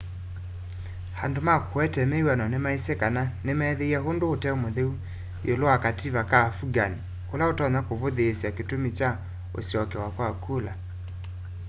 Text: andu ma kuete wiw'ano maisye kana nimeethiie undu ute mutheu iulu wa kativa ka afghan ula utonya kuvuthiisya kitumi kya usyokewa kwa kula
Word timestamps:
andu 1.23 1.39
ma 1.47 1.55
kuete 1.69 2.01
wiw'ano 2.11 2.45
maisye 2.65 2.93
kana 3.01 3.21
nimeethiie 3.45 3.99
undu 4.09 4.25
ute 4.35 4.49
mutheu 4.61 4.91
iulu 5.47 5.63
wa 5.69 5.77
kativa 5.85 6.21
ka 6.31 6.37
afghan 6.49 6.93
ula 7.33 7.43
utonya 7.51 7.79
kuvuthiisya 7.87 8.49
kitumi 8.57 8.89
kya 8.97 9.09
usyokewa 9.59 10.09
kwa 10.15 10.29
kula 10.43 10.73